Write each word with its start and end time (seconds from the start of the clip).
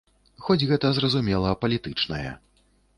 Хоць 0.47 0.67
гэта, 0.71 0.91
зразумела, 0.99 1.55
палітычнае. 1.67 2.29